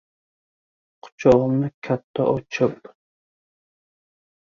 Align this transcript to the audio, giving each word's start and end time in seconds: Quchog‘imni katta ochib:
Quchog‘imni 1.09 1.71
katta 1.89 2.27
ochib: 2.35 2.93